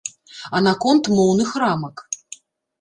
[0.59, 2.07] А наконт моўных рамак.